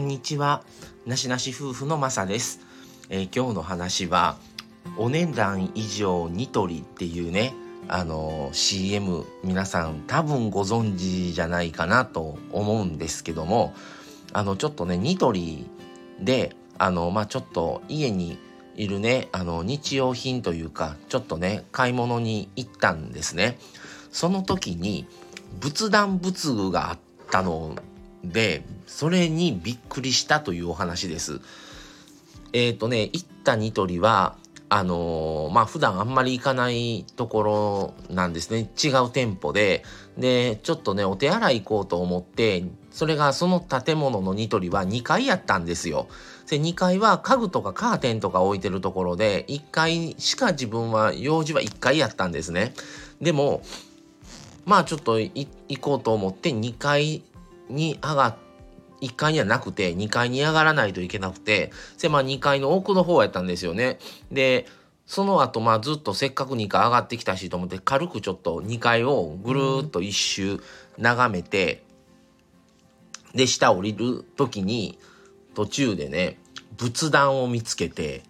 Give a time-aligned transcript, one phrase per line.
[0.00, 0.62] こんにちは。
[1.04, 2.60] なしなし夫婦のまさです、
[3.10, 4.38] えー、今日の話は、
[4.96, 7.52] お値段以上ニトリっていうね、
[7.86, 13.74] あのー、CM 皆さん多分ご存知じゃないかなと思うんですけども、
[14.32, 15.66] あの、ちょっとね、ニトリ
[16.18, 18.38] で、あの、まあ、ちょっと家に
[18.76, 23.58] いるね、あの、日用品というか、ちょっとね、買い物に行ったんですね。
[24.10, 25.06] その時に、
[25.60, 26.98] 仏壇仏具があっ
[27.30, 27.76] たの
[28.24, 31.40] で、それにびっくりしたというお話です。
[32.52, 34.36] えっ、ー、とね、行ったニトリは、
[34.68, 38.68] あのー、まあ、普段あんまり行かないところなんですね。
[38.82, 39.84] 違う店舗で。
[40.18, 46.08] で、ちょっとね、お手洗い行こうと思って、それがその建物のニトリは2階やったんですよ。
[46.48, 52.74] で、2階は家具とかカーテンとか置いてるところで、1階しか自分は、用事は1階やったんですね。
[53.20, 53.62] でも、
[54.66, 55.48] まあちょっと行
[55.80, 57.22] こうと思って2階
[57.68, 58.36] に上がっ、
[59.00, 63.98] 1階にはなくて2階に上がらないといけなくてでまあ2階の奥の方やったんですよね。
[64.30, 64.66] で
[65.06, 70.60] その後まあずっとせっかく2階上がってきたしと思って軽くちょっと2階をぐるっと一周
[70.98, 71.82] 眺めて、
[73.34, 74.98] で下降りる時に
[75.54, 76.38] 途中でね
[76.76, 78.22] 仏壇を見つけて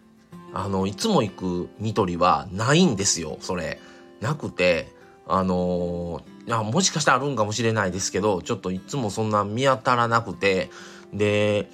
[0.55, 3.79] あのいつも行くニトリはないんですよそれ。
[4.21, 4.89] なくて
[5.27, 10.71] あのー、いやもしかしたらあるんかもしれないですけどちょっといつもそんな見当たらなくて。
[11.13, 11.69] で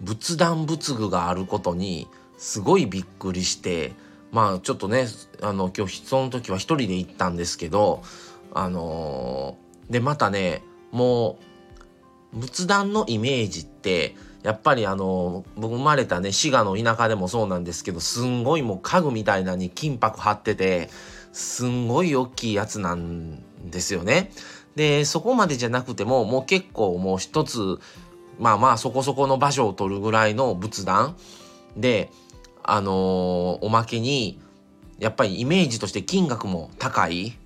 [0.00, 3.92] 仏壇仏具があることにすごいびっくりして
[4.32, 5.06] まあちょっとね
[5.40, 8.02] あの今日その時は一人で行ったんですけど
[8.52, 11.38] あのー、でまたねも
[12.32, 20.90] う仏壇のイメージってやっぱりあの僕生まれたね滋賀の田舎でもそうなんですけどすんごいもう家具みたいなに金箔貼ってて
[21.32, 24.30] すんごい大きいやつなんですよね。
[24.76, 27.78] で、そこまでじゃなくても、もう結構もう一つ、
[28.38, 31.16] まあまあそこそこの場所を取るぐらいの仏壇
[31.76, 32.10] で、
[32.62, 32.94] あのー、
[33.64, 34.40] おまけに、
[34.98, 37.36] やっぱりイメージとして金額も高い。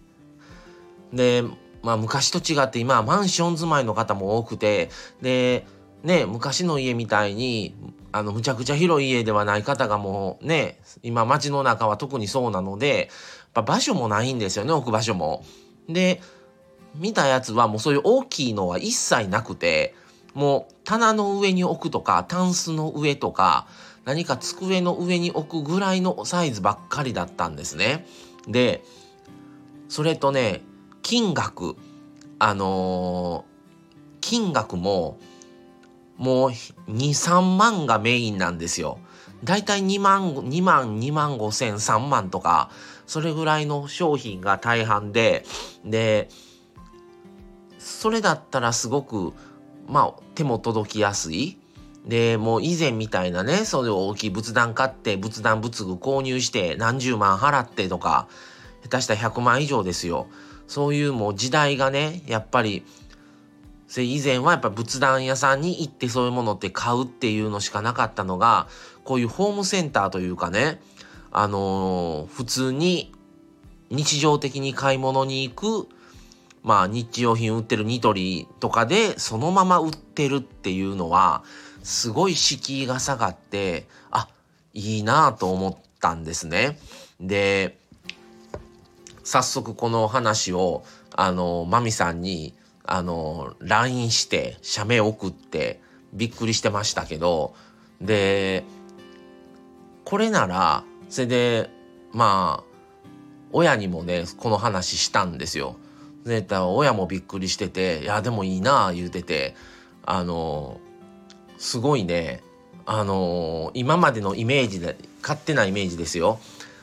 [1.12, 1.44] で、
[1.82, 4.90] まあ昔と違って今はマンション住まいの方も多くて、
[5.20, 5.66] で、
[6.02, 7.74] ね、昔の家みたいに
[8.12, 13.10] あのむちゃくちゃ広い家ではない方がもうね今街の中は特にそうなので
[13.52, 15.44] 場所もないんですよね置く場所も。
[15.88, 16.20] で
[16.94, 19.94] 見たやつはもうそういう大きいのは一切なくて
[20.34, 23.66] もう棚の上に置くとかタンスの上とか
[24.04, 28.06] 何か机の上に置くぐらいのサイズばっかりだったんですね。
[28.46, 28.82] で
[29.88, 30.62] それとね
[31.02, 31.76] 金額
[32.38, 35.18] あのー、金額も
[36.16, 36.50] もう
[36.90, 38.98] 23万がメインなんですよ。
[39.44, 42.70] だいたい2万2万2万5千3万とか
[43.08, 45.44] それぐらいの商品が大半で
[45.84, 46.28] で
[47.78, 49.32] それだったらすごく
[49.88, 51.58] まあ手も届きやすい。
[52.06, 58.28] でもう以前みたいなねそういう大きい仏壇買って仏壇仏具購入して何十万払ってとか
[58.82, 60.26] 下手したら100万以上ですよ
[60.66, 62.84] そういうもう時代がねやっぱり
[63.88, 68.68] それ以前はやっぱ仏壇屋さんに行ってそういうものって買うっていうのしかなかったのが
[69.04, 70.80] こういうホームセンターというかね
[71.30, 73.12] あのー、普通に
[73.90, 75.88] 日常的に買い物に行く
[76.62, 81.42] まあ日用品売ってるニトリとかでそのまま売ってるっていうのは
[81.82, 84.28] すごい敷居が下がってあ
[84.74, 86.78] いいなと思ったんですね。
[87.20, 87.78] で
[89.24, 90.84] 早速この話を
[91.14, 92.54] あのマミさんに
[92.90, 95.82] あの、LINE して、写メ送って、
[96.14, 97.54] びっくりしてましたけど、
[98.00, 98.64] で、
[100.06, 101.70] これなら、それで、
[102.12, 102.68] まあ、
[103.52, 105.76] 親にもね、この話したんですよ。
[106.24, 109.54] で、親もびっくりしてて、いや、でもいいな言うてて、
[110.04, 110.80] あの、
[111.56, 112.42] すごいね、
[112.84, 116.38] あの、今までのイメージで、勝手なイメージですよ。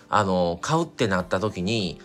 [0.09, 1.99] あの、買うってなった時に、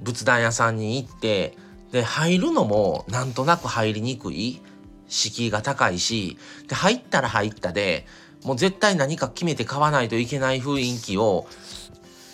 [0.00, 1.56] 仏壇屋さんに行って、
[1.92, 4.60] で、入るのもなんとなく入りにくい。
[5.06, 8.06] 敷居が高いし、で、入ったら入ったで、
[8.44, 11.46] もう絶対何か決めて買わないといけない雰囲気を、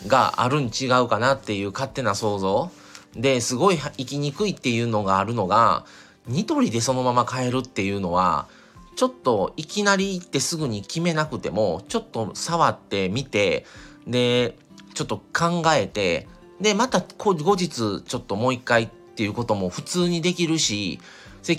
[0.06, 2.70] があるん違うかなっていう勝手な想像。
[3.14, 5.84] で、すごい行きにくいっていうのがあるのが、
[6.26, 8.48] ニトリでそのまま買えるっていうのは、
[8.96, 13.64] ちょっといきなり行ってすぐに決めなくても、ちょっと触ってみて、
[14.06, 14.56] で、
[14.94, 16.28] ちょっと考えて、
[16.60, 21.00] で、また後日ちょっともう一回っていうことも普通にできるし、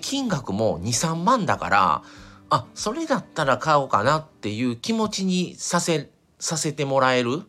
[0.01, 2.03] 金額も2、3万だから、
[2.51, 7.44] あ、それだったら買おうかなっていう気持ちにさせ、させてもらえる？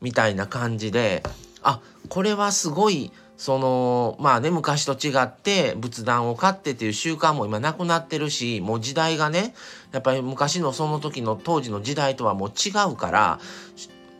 [0.00, 1.22] みたいな感じで、
[1.62, 9.54] あ、これはすごいそのまあね昔と違って仏壇を買ってっていう習慣も今なくなってるしもう時代がね
[9.90, 13.40] やっぱり昔のその時の当時の時代とはもう違うから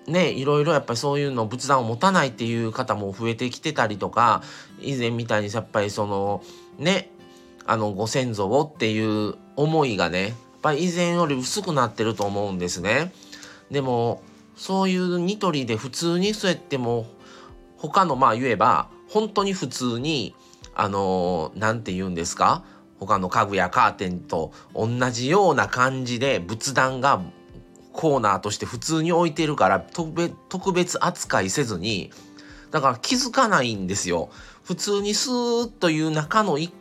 [0.09, 4.43] ねいろいろやっぱりそういうの仏壇を持たないっていう方も増えてきてたりとか
[4.81, 6.43] 以前みたいにやっぱりその
[6.79, 7.12] ね
[7.67, 13.13] あのご先祖をっていう思いがねやっぱり以前より薄くなってると思うんですね。
[13.71, 14.23] でも
[14.57, 17.07] そういうニトリで普通にそうやっても
[17.77, 20.35] 他のまあ言えば本当に普通に
[20.75, 22.65] あの何て言うんですか
[22.99, 27.21] 他の家具やカーテンと同じような感じで仏壇が
[27.93, 32.11] コーナーとして普通に置いてるから特別扱いせずに
[32.71, 34.31] だから気づかないんですよ。
[34.65, 36.73] 普通にスーッという中の一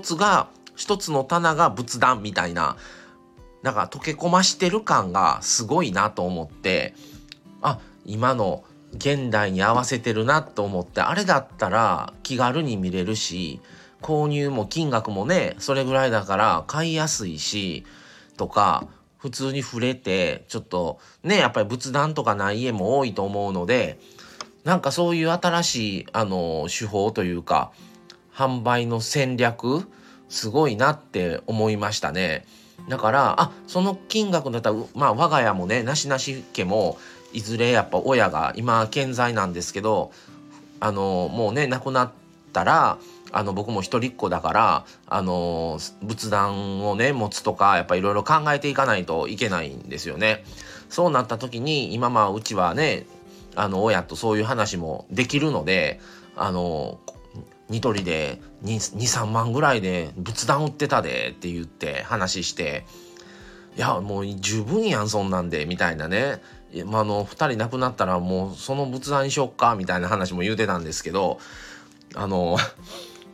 [0.00, 2.76] つが一つの棚が仏壇みたいな
[3.62, 6.94] なんか溶け込ましてる感がすごいなと思って
[7.62, 8.64] あ今の
[8.94, 13.60] 現代に合わせてるなと思ってあれだったら気軽に見れるし
[14.00, 17.84] 購入も金額もねそれぐらいだから買いやすいし
[18.36, 18.86] とか
[19.18, 23.98] 普通に触れてちょっとねやっぱり仏壇とかない家も多いと思うので
[24.64, 27.72] なんかそういう新しいあの手法というか
[28.38, 29.84] 販売の戦略
[30.28, 32.46] すごいなって思いましたね。
[32.88, 36.98] だからあその金額だったらまあ我が家もねなしなし家も
[37.32, 40.12] いずれやっぱ親が今健在なんですけど
[40.78, 42.10] あのもうね亡くなっ
[42.52, 42.98] たら
[43.32, 50.44] あの僕も一人っ子だからあの仏壇をね持つとかやっぱいろいろ考えていかないといけないんですよね。
[50.88, 53.04] そうなった時に今まあうちはね
[53.56, 56.00] あの親とそういう話もできるので
[56.36, 57.00] あの
[57.68, 62.86] ニトリで23万ぐらいで仏壇売ってたでって言って話して
[63.76, 66.42] いやもう十分やんそんなんでみたいなね。
[66.84, 71.38] まあ、の2人亡くなったらもうその仏壇にしよっかみたいな話も言うてたんですけど
[72.14, 72.58] あの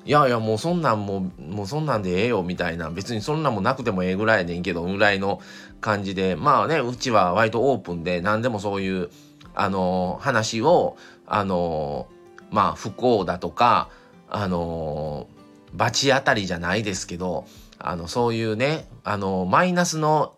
[0.04, 2.90] いやいやもうそんなんもうもうそんなんでええよみたいな。
[2.90, 5.40] 別にそんなんもなくてもええぐらいやねんけどぐらいの
[5.80, 6.36] 感じで。
[6.36, 9.10] まあねうちは割とオープンで何でもそういう
[9.54, 10.96] あの話を
[11.26, 12.06] あの
[12.50, 13.88] まあ不幸だとか
[14.36, 15.28] あの
[15.74, 17.46] 罰当たりじゃないですけど
[17.78, 20.34] あのそういうねあのマイナスの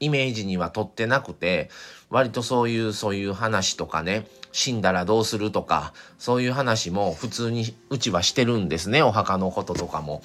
[0.00, 1.70] イメージにはとってなくて
[2.10, 10.22] 割とそういうそういう話とかね死んだらどうするとかそういう話も普通にうちはしてるんですねお墓のこととかも。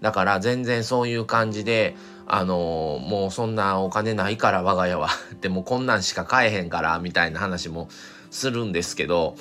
[0.00, 1.96] だから全然そういう感じで
[2.28, 5.08] あのー、もうそんなお金ないから我が家は
[5.40, 7.88] でもこんなんしか買えへんからみたいな話も
[8.30, 9.34] するんですけど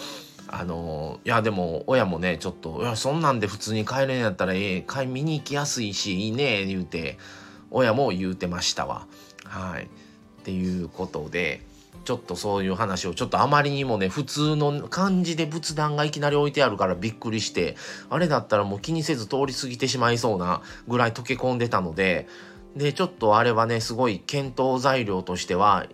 [0.47, 7.17] あのいやでも親もねちょっと「いやそんなんで普通に帰れんやったらええ買い見に行きやすいしいいね」言うて
[7.69, 9.07] 親も言うてましたわ。
[9.43, 9.87] はいっ
[10.43, 11.61] ていうことで
[12.05, 17.75] ちょっとそういう話をちょっとあまりにもね普通の感じで仏壇がいきなり置いてあるからびっくりして
[18.09, 22.29] あれだったらもう気にせず通り過ぎてしまいそうなぐらい溶け込んでたので
[22.77, 25.85] でちょっとあれはねすごい検討材料としては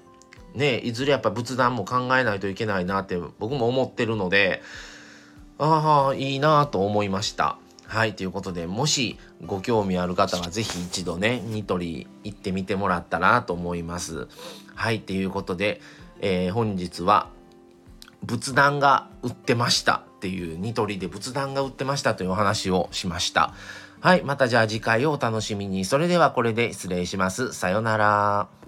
[0.54, 4.62] ねいずれやっぱ仏壇も考えないといけないなって僕も思ってるので
[5.58, 7.58] ああいいなと思いました。
[7.86, 14.28] はい、ということで、もしご興味ある方は是非一度ね、ニトリ行ってみてもらったらと思います。
[14.74, 15.80] はい、ということで、
[16.20, 17.30] えー、本日は
[18.24, 23.54] 仏壇が売ってましたっていうニトリで仏壇が売ってましたというお話をしました。
[24.00, 25.86] はい、またじゃあ次回をお楽しみに。
[25.86, 27.54] それではこれで失礼します。
[27.54, 28.63] さようなら。